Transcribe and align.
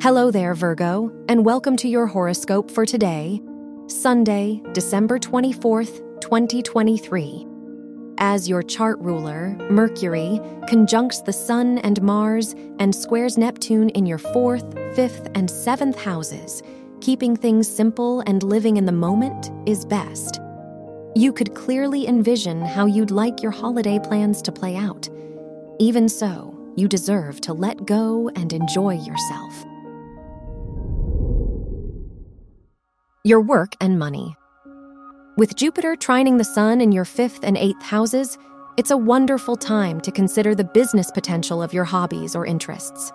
Hello 0.00 0.30
there, 0.30 0.54
Virgo, 0.54 1.10
and 1.28 1.44
welcome 1.44 1.76
to 1.78 1.88
your 1.88 2.06
horoscope 2.06 2.70
for 2.70 2.86
today, 2.86 3.42
Sunday, 3.88 4.62
December 4.70 5.18
24th, 5.18 6.20
2023. 6.20 7.44
As 8.18 8.48
your 8.48 8.62
chart 8.62 9.00
ruler, 9.00 9.56
Mercury, 9.68 10.40
conjuncts 10.68 11.22
the 11.22 11.32
Sun 11.32 11.78
and 11.78 12.00
Mars 12.00 12.54
and 12.78 12.94
squares 12.94 13.36
Neptune 13.36 13.88
in 13.88 14.06
your 14.06 14.18
fourth, 14.18 14.72
fifth, 14.94 15.28
and 15.34 15.50
seventh 15.50 15.98
houses, 15.98 16.62
keeping 17.00 17.34
things 17.34 17.68
simple 17.68 18.20
and 18.28 18.44
living 18.44 18.76
in 18.76 18.86
the 18.86 18.92
moment 18.92 19.50
is 19.68 19.84
best. 19.84 20.40
You 21.16 21.32
could 21.32 21.56
clearly 21.56 22.06
envision 22.06 22.62
how 22.62 22.86
you'd 22.86 23.10
like 23.10 23.42
your 23.42 23.50
holiday 23.50 23.98
plans 23.98 24.42
to 24.42 24.52
play 24.52 24.76
out. 24.76 25.08
Even 25.80 26.08
so, 26.08 26.54
you 26.76 26.86
deserve 26.86 27.40
to 27.40 27.52
let 27.52 27.84
go 27.84 28.30
and 28.36 28.52
enjoy 28.52 28.94
yourself. 28.94 29.64
Your 33.24 33.40
work 33.40 33.74
and 33.80 33.98
money. 33.98 34.36
With 35.36 35.56
Jupiter 35.56 35.96
trining 35.96 36.38
the 36.38 36.44
Sun 36.44 36.80
in 36.80 36.92
your 36.92 37.04
fifth 37.04 37.40
and 37.42 37.56
eighth 37.56 37.82
houses, 37.82 38.38
it's 38.76 38.92
a 38.92 38.96
wonderful 38.96 39.56
time 39.56 40.00
to 40.02 40.12
consider 40.12 40.54
the 40.54 40.62
business 40.62 41.10
potential 41.10 41.60
of 41.60 41.72
your 41.72 41.82
hobbies 41.82 42.36
or 42.36 42.46
interests. 42.46 43.10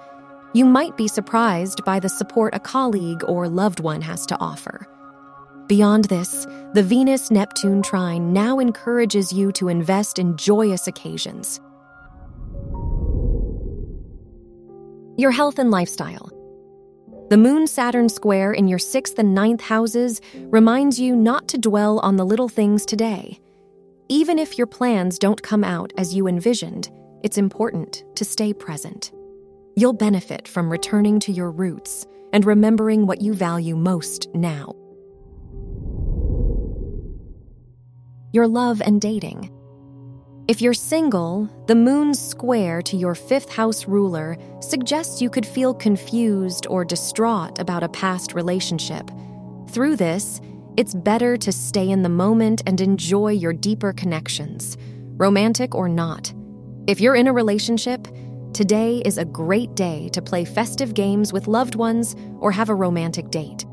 You 0.54 0.66
might 0.66 0.98
be 0.98 1.08
surprised 1.08 1.86
by 1.86 2.02
the 2.02 2.10
support 2.10 2.54
a 2.54 2.60
colleague 2.60 3.24
or 3.30 3.48
loved 3.48 3.80
one 3.80 4.02
has 4.02 4.26
to 4.26 4.38
offer. 4.42 4.86
Beyond 5.68 6.06
this, 6.06 6.46
the 6.74 6.84
Venus 6.84 7.32
Neptune 7.32 7.82
trine 7.82 8.34
now 8.34 8.60
encourages 8.60 9.32
you 9.32 9.54
to 9.54 9.70
invest 9.70 10.20
in 10.20 10.36
joyous 10.36 10.86
occasions. 10.86 11.62
Your 15.16 15.32
health 15.32 15.60
and 15.60 15.72
lifestyle. 15.72 16.33
The 17.30 17.38
Moon 17.38 17.66
Saturn 17.68 18.10
square 18.10 18.52
in 18.52 18.68
your 18.68 18.78
sixth 18.78 19.18
and 19.18 19.34
ninth 19.34 19.62
houses 19.62 20.22
reminds 20.36 21.00
you 21.00 21.16
not 21.16 21.48
to 21.48 21.58
dwell 21.58 22.00
on 22.00 22.18
the 22.18 22.26
little 22.26 22.50
things 22.50 22.86
today. 22.86 23.40
Even 24.10 24.38
if 24.38 24.58
your 24.58 24.68
plans 24.68 25.18
don't 25.18 25.42
come 25.42 25.64
out 25.64 25.94
as 25.98 26.14
you 26.14 26.28
envisioned, 26.28 26.92
it's 27.24 27.38
important 27.38 28.04
to 28.16 28.26
stay 28.26 28.54
present. 28.54 29.12
You'll 29.76 29.94
benefit 29.94 30.48
from 30.48 30.70
returning 30.70 31.20
to 31.22 31.32
your 31.32 31.50
roots 31.50 32.06
and 32.34 32.46
remembering 32.46 33.08
what 33.08 33.22
you 33.22 33.34
value 33.34 33.76
most 33.76 34.28
now. 34.36 34.76
Your 38.34 38.48
love 38.48 38.82
and 38.82 39.00
dating. 39.00 39.50
If 40.46 40.62
you're 40.62 40.74
single, 40.74 41.48
the 41.68 41.76
moon's 41.76 42.20
square 42.20 42.82
to 42.82 42.98
your 42.98 43.16
fifth 43.16 43.50
house 43.50 43.88
ruler 43.88 44.38
suggests 44.60 45.22
you 45.22 45.30
could 45.30 45.46
feel 45.46 45.74
confused 45.74 46.68
or 46.70 46.84
distraught 46.84 47.60
about 47.60 47.82
a 47.82 47.88
past 47.88 48.34
relationship. 48.34 49.10
Through 49.70 49.96
this, 49.96 50.42
it's 50.76 50.94
better 50.94 51.38
to 51.38 51.52
stay 51.54 51.90
in 51.90 52.04
the 52.04 52.10
moment 52.10 52.62
and 52.68 52.82
enjoy 52.82 53.32
your 53.32 53.54
deeper 53.54 53.94
connections, 53.94 54.76
romantic 55.16 55.76
or 55.76 55.88
not. 55.88 56.34
If 56.88 57.00
you're 57.00 57.16
in 57.16 57.28
a 57.28 57.34
relationship, 57.34 58.06
today 58.52 59.02
is 59.06 59.18
a 59.18 59.24
great 59.24 59.74
day 59.76 60.10
to 60.10 60.22
play 60.22 60.44
festive 60.44 60.94
games 60.94 61.32
with 61.32 61.48
loved 61.48 61.76
ones 61.76 62.18
or 62.42 62.52
have 62.52 62.68
a 62.68 62.76
romantic 62.76 63.32
date. 63.32 63.64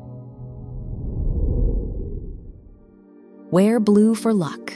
Wear 3.51 3.81
blue 3.81 4.15
for 4.15 4.33
luck. 4.33 4.73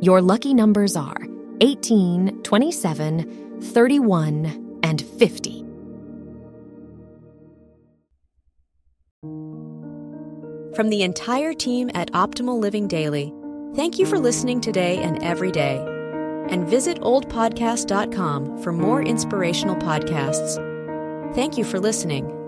Your 0.00 0.22
lucky 0.22 0.54
numbers 0.54 0.96
are 0.96 1.23
18, 1.60 2.42
27, 2.42 3.60
31, 3.60 4.80
and 4.82 5.02
50. 5.02 5.64
From 10.74 10.88
the 10.88 11.02
entire 11.02 11.54
team 11.54 11.90
at 11.94 12.10
Optimal 12.12 12.58
Living 12.58 12.88
Daily, 12.88 13.32
thank 13.76 13.98
you 13.98 14.06
for 14.06 14.18
listening 14.18 14.60
today 14.60 14.98
and 14.98 15.22
every 15.22 15.52
day. 15.52 15.76
And 16.48 16.68
visit 16.68 17.00
oldpodcast.com 17.00 18.58
for 18.58 18.72
more 18.72 19.00
inspirational 19.02 19.76
podcasts. 19.76 20.56
Thank 21.34 21.56
you 21.56 21.64
for 21.64 21.78
listening. 21.78 22.43